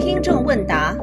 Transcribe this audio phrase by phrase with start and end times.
[0.00, 0.96] 听众问答：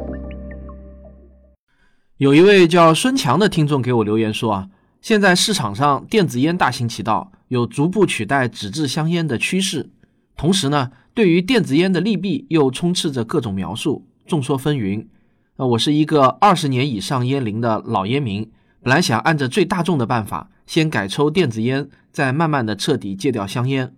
[2.18, 4.70] 有一位叫孙强的听众给我留言说啊，
[5.00, 9.90] 现在市场上电子烟大行其道，有逐步取代纸质香烟的趋势。
[10.36, 15.08] 同时呢，对于电子烟的利弊又充斥着各种描述，众说纷纭。
[15.56, 23.94] 那我是一个二十年以上烟龄的老烟民，本来想按着最大众的办法，先改抽电子烟，再慢慢的彻底戒掉香烟。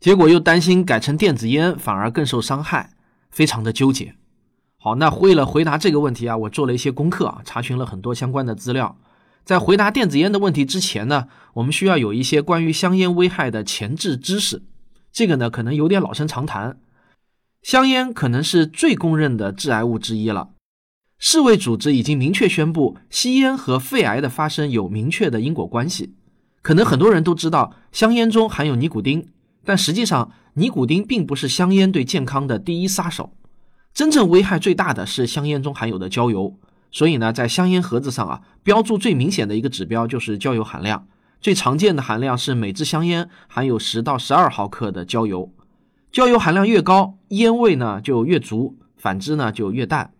[0.00, 2.90] 结果又担心改成电子烟反而更受伤害，
[3.30, 4.14] 非常的纠结。
[4.76, 8.98] 好，那为了回答这个问题啊，我做了一些功课啊，查询了很多相关的资料。
[9.44, 14.62] 在回答电子烟的问题之前呢，我们需要有一些关于香烟危害的前置知识。
[15.10, 16.78] 这个呢，可能有点老生常谈。
[17.62, 20.50] 香烟可能是最公认的致癌物之一了。
[21.18, 26.14] 世卫组织已经明确宣布，吸烟和肺癌的发生有明确的因果关系。
[26.60, 29.28] 可能很多人都知道，香烟中含有尼古丁。
[29.64, 33.32] 但实际上，尼古丁并不是香烟对健康的第一杀手，
[33.92, 36.58] 真正危害最大的是香烟中含有的焦油。
[36.90, 41.08] 所以呢，在香烟盒子上啊，标注最明显的一个指标就是焦油含量。
[41.40, 45.52] 最常见的含量是每支香烟含有十到十二毫克的焦油，
[46.12, 50.12] 焦油含量越高，烟味呢就越足，反之呢就越淡。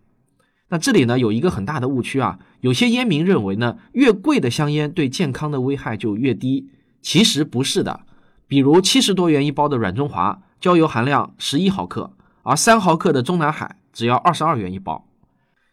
[0.69, 6.67] 那这里呢有一个很大的误区啊，有些烟民认为呢，越贵的香烟对健康的危害就越低，
[7.01, 8.01] 其实不是的。
[8.47, 15.07] 比如七十多元一包的软中华，焦油含量十一毫克，而三毫克的中南海只要二十二元一包。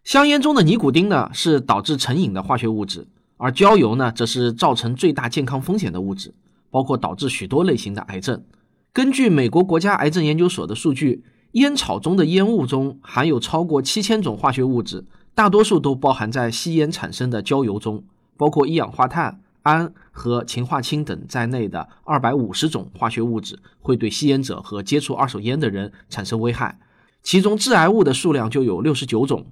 [0.05, 3.07] 香烟中的尼古丁呢，是导致成瘾的化学物质，
[3.37, 6.35] 而焦油呢，则是造成最大健康风险的物质，
[6.71, 8.43] 包括导致许多类型的癌症。
[8.93, 18.05] 根据美国国家癌症研究所的数据，烟草中的烟雾中含有超过七千种化学物质，大多数都包含在吸烟产生的焦油中，
[18.37, 19.41] 包括一氧化碳。
[19.63, 26.79] 氨和氰化氢等在内的二百五十种化学物质会对吸烟者和接触二手烟的人产生危害，
[27.23, 29.47] 其中致癌物的数量就有六十九种。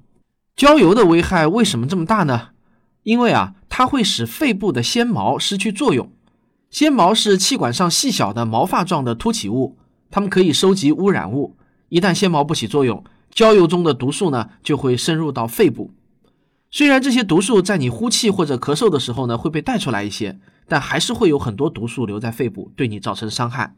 [0.56, 2.48] 焦油的危害为什么这么大呢？
[3.02, 6.12] 因为啊，它会使肺部的纤毛失去作用。
[6.70, 9.78] 纤毛是气管上细小的毛发状的凸起物，
[10.10, 11.56] 它们可以收集污染物。
[11.88, 15.92] 一旦纤毛不起作用，焦油中的毒素呢就会深入到肺部。
[16.72, 20.38] 虽然这些毒素在你呼气或者咳嗽的时候呢会被带出来一些，
[20.68, 23.74] 但还是会有很多毒素留在肺部，对你造成伤害。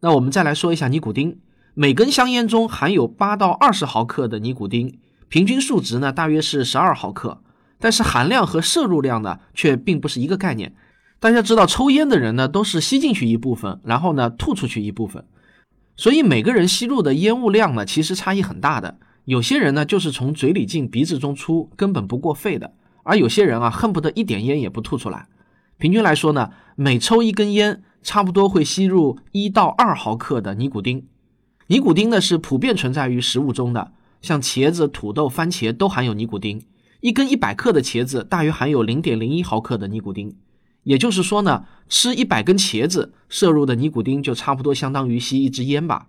[0.00, 1.38] 那我们再来说一下尼古丁，
[1.72, 7.40] 每根香烟中含有八到二十毫克的尼古丁，平均数值呢大约是十二毫克，
[7.80, 10.74] 但是含量和摄入量呢却并不是一个概念。
[11.18, 15.24] 大家知道，抽烟的人呢都是吸进去一部分，然后呢吐出去一部分，
[15.96, 18.98] 所以每个人吸入的烟雾量呢其实差异很大的。
[19.28, 22.68] 有些人呢，就是从嘴里进鼻子中出，根本不过肺的；
[23.02, 25.28] 而有些人啊，恨不得一点烟也不吐出来。
[25.76, 31.06] 平均来说呢，每抽一根烟，差不多会吸入一到二毫克的尼古丁。
[31.66, 36.62] 尼古丁呢是普遍存在于食物中的，像茄子、土豆、番茄都含有尼古丁。
[37.00, 40.34] 一根一百克的茄子大约含有零点零一毫克的尼古丁。
[40.84, 46.06] 也就是说呢，吃一百根茄子摄入的尼古丁就差不多相当于吸一支烟吧。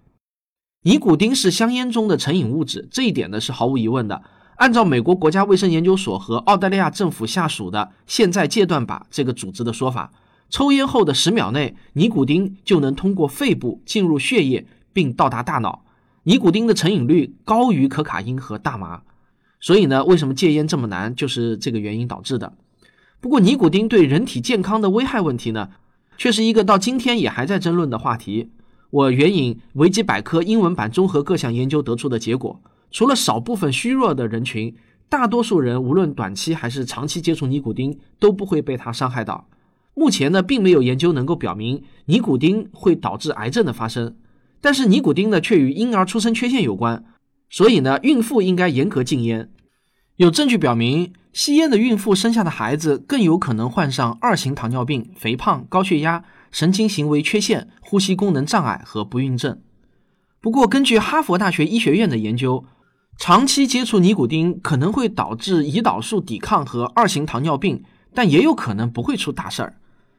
[0.83, 4.21] 尼古丁是香烟中的成瘾物质，这一点呢是毫无疑问的。
[4.55, 10.13] 按照美国国家卫生研究所和澳大利亚政府下属的现在戒断靶这个组织的说法，
[10.49, 15.83] 抽烟后的十秒内，尼古丁就能通过肺部进入血液并到达大脑。
[16.23, 19.01] 尼古丁的成瘾率高于可卡因和大麻，
[19.59, 22.53] 所以呢，为什么戒烟这么难，就是这个原因导致的。
[23.19, 25.71] 不过，尼古丁对人体健康的危害问题呢，
[26.17, 28.51] 却是一个到今天也还在争论的话题。
[28.91, 34.75] 我援引维基百科英文版综合各项研究得出的结果，除了少部分虚弱的人群，
[35.07, 39.47] 大多数人无论短期还是长期接触尼古丁都不会被它伤害到。
[39.93, 44.15] 目前呢，并没有研究能够表明尼古丁会导致癌症的发生，
[44.59, 47.05] 但是尼古丁呢却与婴儿出生缺陷有关，
[47.49, 49.51] 所以呢，孕妇应该严格禁烟。
[50.15, 56.23] 有证据表明，吸烟的孕妇生下的孩子更有可能患上二型糖尿病、肥胖、高血压。
[56.51, 59.59] 神经行为缺陷、呼吸功能障碍和不孕症。
[60.41, 62.65] 不过，根据哈佛大学医学院的研究，
[63.17, 69.75] 长期接触尼古丁可能会导致胰岛素抵抗和二型糖尿病，但也有可能不会出大事儿。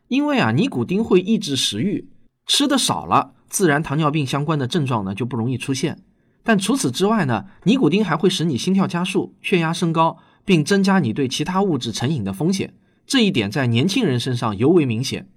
[0.09, 2.09] 因为啊，尼古丁会抑制食欲，
[2.47, 6.03] 吃的少了，自然糖尿病相关的症状呢就不容易出现。
[6.43, 12.75] 但除此之外呢，尼古丁还会使你心跳加速、血压升高，并增加你对其他物质成瘾的风险。
[13.07, 15.29] 这一点在年轻人身上尤为明显。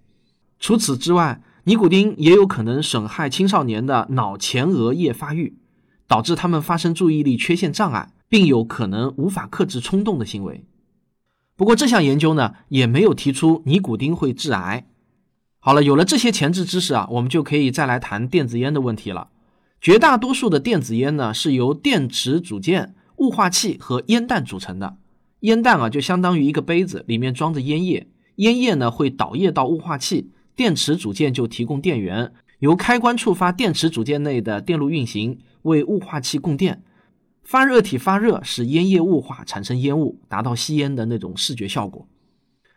[0.63, 5.57] 除此之外，尼古丁也有可能损害青少年的脑前额叶发育，
[6.07, 10.63] 导致他们发生注意力缺陷障碍，并有可能无法克制冲动的行为。
[11.57, 14.87] 不过，这项研究呢也没有提出尼古丁会致癌。
[15.59, 19.31] 好了，有了这些前置知识啊，我们就可以再来谈电子烟的问题了。
[19.81, 24.95] 绝大多数的电子烟呢是由电池组件、雾化器和烟弹组成的。
[25.41, 28.07] 烟弹啊就相当于一个杯子，里面装着烟叶，
[28.37, 36.83] 烟叶呢会导液到雾化器，电池组件就提供电源，由开关触发电池组件内的电路运行，为雾化器供电。
[37.43, 42.07] 发热体发热，使烟叶雾化产生烟雾，达到吸烟的那种视觉效果。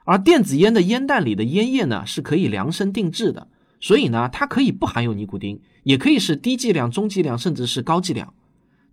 [0.05, 3.49] 而电子烟的烟弹里的烟叶呢，是可以量身定制的，
[3.81, 8.33] 所以呢，它可以不含有尼古丁，也可以是低剂量、中剂量，甚至是高剂量。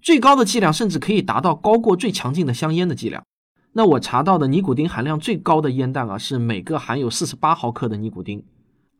[0.01, 3.23] 最高的剂量甚至可以达到高过最强劲的香烟的剂量。
[3.71, 8.43] 那我查到的尼古丁含量最高的烟弹啊，是每个含有四十八毫克的尼古丁，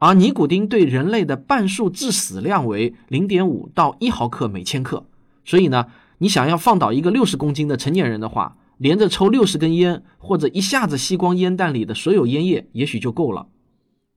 [0.04, 5.06] 而尼古丁对人类的半数致死量为零点五到一毫克每千克，
[5.46, 5.88] 所以呢。
[6.20, 13.48] 你想要放倒一个六十公斤的成年人的话，连着抽六十根烟，或者一下子吸光烟弹里的所有烟叶，也许就够了。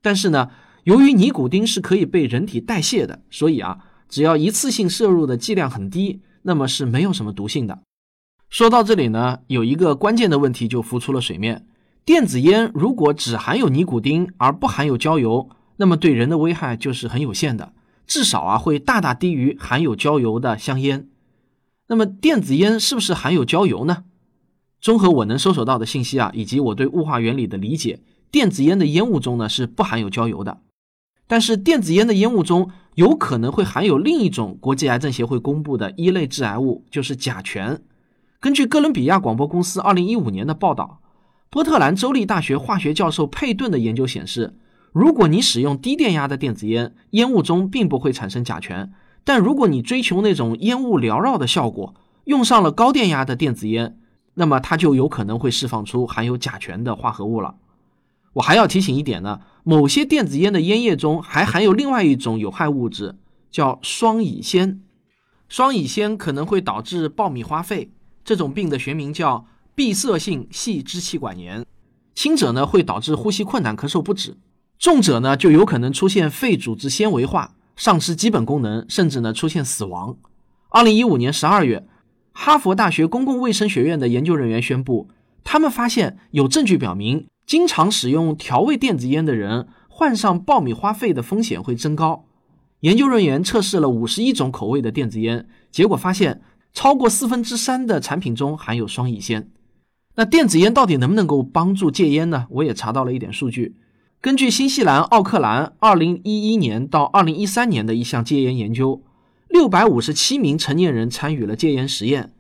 [0.03, 0.51] 但是呢，
[0.85, 3.79] 由于尼古丁是可以被人体代谢的，所以啊，
[4.09, 7.81] 只要一次性摄入的剂量很低，那么是没有什么毒性的。
[8.51, 11.67] 说到这里呢，有一个关键的问题就浮出了水面：
[12.05, 17.73] 电子烟如果只含有尼古丁而不含有焦油，那么对人的危害就是很有限的，
[18.07, 21.09] 至少啊会大大低于含有焦油的香烟。
[21.89, 24.05] 那么电子烟是不是含有焦油呢？
[24.81, 28.01] 综合我能搜索到的信息啊，以及我对雾化原理的理解，
[28.31, 30.59] 电子烟的烟雾中呢是不含有焦油的。
[31.27, 37.83] 但是电子烟的烟雾中有可能会含有另一种国际癌症协会公布的一类致癌物，就是甲醛。
[38.39, 41.01] 根据哥伦比亚广播公司2015年的报道，
[41.51, 44.55] 波特兰州立大学化学教授佩顿的研究显示，
[44.97, 48.95] 如果你使用低电压的电子烟，烟雾中并不会产生甲醛。
[49.25, 51.95] 但如果你追求那种烟雾缭绕的效果，
[52.25, 53.99] 用上了高电压的电子烟，
[54.37, 57.57] 那么它就有可能会释放出含有甲醛的化合物了。
[58.33, 63.17] 我还要提醒一点呢，某些电子烟的烟叶中还含有另外一种有害物质，
[63.51, 64.79] 叫双乙酰。
[65.47, 67.91] 双乙酰可能会导致爆米花肺，
[68.25, 69.45] 这种病的学名叫
[69.75, 71.67] 闭塞性细支气管炎。
[72.15, 74.39] 轻者呢会导致呼吸困难、咳嗽不止；
[74.79, 77.53] 重者呢就有可能出现肺组织纤维化。
[77.79, 80.17] 丧失基本功能，甚至呢出现死亡。
[80.71, 81.87] 二零一五年十二月，
[82.33, 85.09] 哈佛大学公共卫生学院的研究人员宣布，
[85.45, 92.25] 他们发现有证据表明，经常使用调味电子烟的人患上爆米花肺的风险会增高。
[92.81, 96.41] 研究人员测试了五十一种口味的电子烟，结果发现
[96.73, 99.49] 超过四分之三的产品中含有双乙酰。
[100.15, 102.47] 那电子烟到底能不能够帮助戒烟呢？
[102.49, 103.77] 我也查到了一点数据。
[104.21, 109.03] 根据新西兰奥克兰2011年到2013年的一项戒烟研究
[109.51, 112.33] ，657名成年人参与了戒烟实验，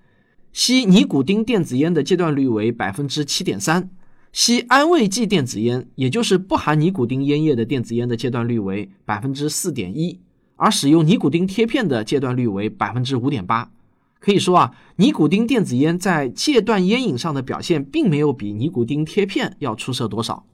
[0.53, 3.89] 吸尼古丁电子烟的戒断率为7.3%，
[4.33, 10.19] 吸安慰剂电子烟，也就是不含尼古丁烟叶的电子烟的戒断率为4.1%，
[10.57, 13.69] 而使用尼古丁贴片的戒断率为5.8%。
[14.19, 20.45] 可以说啊，尼古丁电子烟在戒断烟瘾上的表现，并没有比尼古丁贴片要出色多少。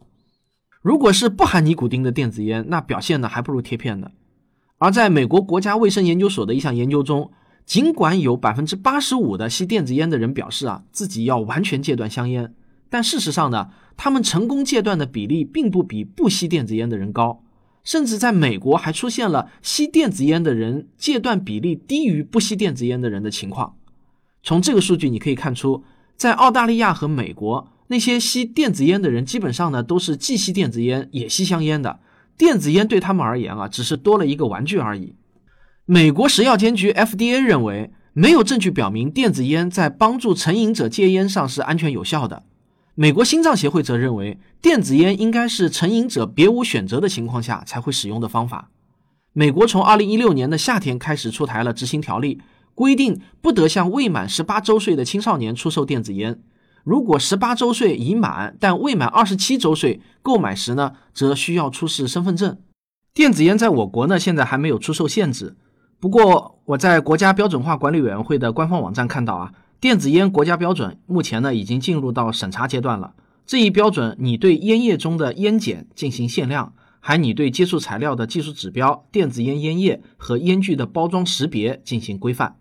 [0.83, 4.11] 如果是不含尼古丁的电子烟，那表现呢还不如贴片呢。
[4.79, 7.31] 而在美国国家卫生研究所的一项研究中，
[7.65, 12.53] 尽管有百分之八十五的吸电子烟的人表示啊自己要完全戒断香烟，
[12.91, 17.45] 但事实上呢，他们成功戒断的比例并不比不吸电子烟的人高，
[17.85, 23.77] 甚至在美国还出现了吸电子烟的人戒断比例低于不吸电子烟的人的情况。
[24.43, 25.85] 从这个数据你可以看出，
[26.17, 27.69] 在澳大利亚和美国。
[27.89, 32.01] 那些吸电子烟的人，基本上呢都是既吸电子烟也吸香烟的。
[32.39, 35.15] 电子烟对他们而言啊，只是多了一个玩具而已。
[35.85, 42.45] 美国食药监局 FDA 认为，没有证据表明电子烟在帮助成瘾者戒烟上是安全有效的。
[42.95, 48.71] 美国心脏协会则认为，电子烟应该是成瘾者别无选择的情况下才会使用的方法。
[49.33, 52.41] 美国从2016年的夏天开始出台了执行条例，
[52.75, 56.39] 规定不得向未满18周岁的青少年出售电子烟。
[56.85, 62.59] 如果十八周岁已满但未满二十七周岁购买时呢，则需要出示身份证。
[63.15, 65.57] 电子烟在我国呢，现在还没有出售限制。
[66.01, 73.15] 不过我在国家标准化管理委员会的官方网站看到啊，电子烟国家标准目前呢已经进入到审查阶段了。
[73.47, 82.57] 这一标准拟对烟叶中的烟碱进行限量，还拟对接触材料的技术指标、电子烟烟叶和烟具的包装识别进行规范。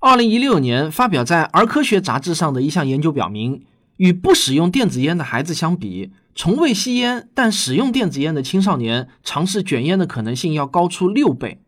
[0.00, 3.64] 二零一六年发表在《儿科学杂志》上的一项研究表明，
[3.96, 11.62] 与不使用电子烟的孩子相比，从未吸烟但使用电子烟的青少年尝试卷烟的可能性要高出六倍。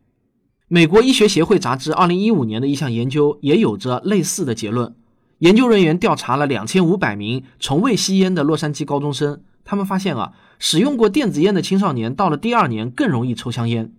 [0.68, 4.94] 美国医学协会杂志二零一五年的一项研究也有着类似的结论。
[5.38, 13.92] 研究人员调查了两千五百名从未吸烟的洛杉矶高中生，他们发现啊，使用过电子烟的青少年到了第二年更容易抽香烟。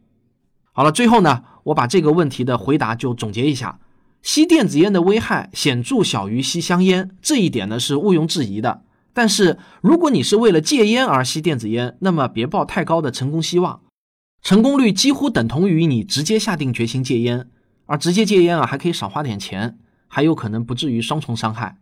[0.71, 3.79] 好了，最后呢，我把这个问题的回答就总结一下：
[4.21, 8.83] 吸电子烟的危害显著小于吸香烟，这一点呢是毋庸置疑的。
[9.13, 13.81] 但是如果你是为了戒烟而吸电子烟，那么别抱太高的成功希望，
[14.41, 17.47] 成功率几乎等同于你直接下定决心戒烟。
[17.87, 21.77] 而直接戒烟啊，还可以少花点钱，还有可能不至于双重伤害。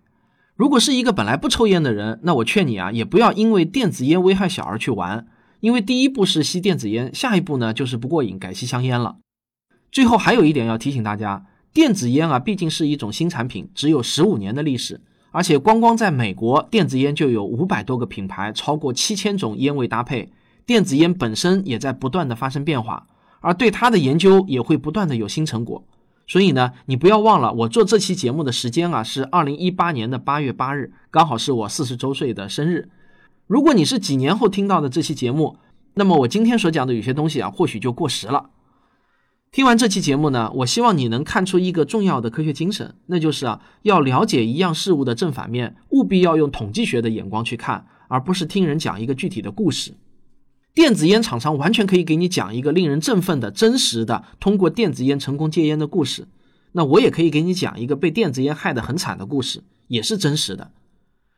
[0.55, 5.27] 如果是一个本来不抽烟的人，那我劝你啊，也不要因为电子烟危害小而去玩，
[5.59, 9.17] 因为第一步是吸电子烟，下一步呢就是不过瘾改吸香烟了。
[9.91, 14.99] 最后还有一点要提醒大家，电子烟啊毕竟是一种新产品，只有十五年的历史，
[15.31, 20.31] 而且光光在美国，电子烟就有五百多个品牌，超过七千种烟味搭配，
[20.65, 23.05] 电子烟本身也在不断的发生变化，
[23.39, 25.83] 而对它的研究也会不断的有新成果。
[26.27, 32.89] 所以呢，你不要忘了，我做这期节目的时间啊是二零一八年的八月八日，刚好是我四十周岁的生日。
[33.47, 35.57] 如果你是几年后听到的这期节目，
[35.95, 38.51] 那么我今天所讲的有些东西啊，或许就过时了。
[39.51, 49.93] 听完这期节目呢，我希望你能看出一个重要的科学精神，那就是啊，要了解一样事物的正反面，务必要用统计学的眼光去看，而不是听人讲一个具体的故事。
[50.75, 56.27] 电子烟厂商完全可以给你讲一个令人振奋的真实的通过电子烟成功戒烟的故事，
[56.73, 60.71] 那我也可以给你讲一个被电子烟害得很惨的故事，也是真实的。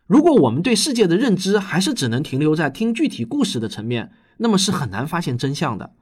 [0.05, 5.93] 如果我们对世界的认知还是只能停留在听具体故事的层面，那么是很难发现真相的。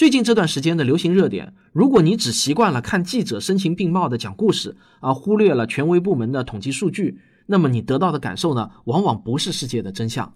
[0.00, 10.32] 最近这段时间的流行热点，如果你只习惯了看记者声情并茂的讲故事，而忽略了权威部门的统计数据，那么你得到的感受呢，往往不是世界的真相。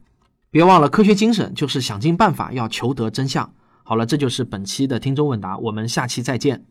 [0.50, 3.54] 别忘了，科学精神就是想尽办法要求得真相。
[3.84, 6.66] 好了，这就是本期的听众问答，我们下期再见。